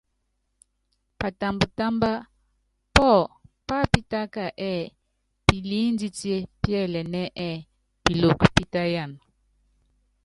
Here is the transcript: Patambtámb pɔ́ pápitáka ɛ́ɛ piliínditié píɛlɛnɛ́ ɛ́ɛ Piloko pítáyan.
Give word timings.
Patambtámb 1.19 2.01
pɔ́ 2.95 3.15
pápitáka 3.67 4.45
ɛ́ɛ 4.71 4.89
piliínditié 5.45 6.37
píɛlɛnɛ́ 6.61 7.25
ɛ́ɛ 7.47 7.63
Piloko 8.03 8.45
pítáyan. 8.55 9.11